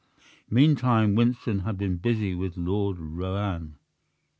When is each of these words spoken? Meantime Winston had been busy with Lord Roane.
Meantime 0.49 1.13
Winston 1.13 1.59
had 1.59 1.77
been 1.77 1.97
busy 1.97 2.33
with 2.33 2.57
Lord 2.57 2.97
Roane. 2.97 3.75